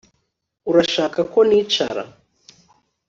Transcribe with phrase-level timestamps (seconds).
[0.69, 2.03] Urashaka ko nicara